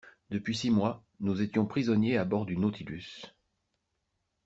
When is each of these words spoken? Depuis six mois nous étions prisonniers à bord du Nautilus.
Depuis 0.31 0.55
six 0.55 0.71
mois 0.71 1.03
nous 1.19 1.43
étions 1.43 1.67
prisonniers 1.67 2.17
à 2.17 2.25
bord 2.25 2.47
du 2.47 2.57
Nautilus. 2.57 3.21